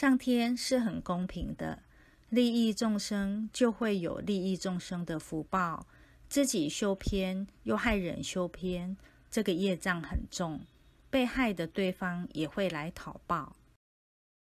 [0.00, 1.82] 上天是很公平的，
[2.28, 5.88] 利益众生就会有利益众生的福报，
[6.28, 8.96] 自己修偏又害人修偏，
[9.28, 10.60] 这个业障很重，
[11.10, 13.56] 被害的对方也会来讨报。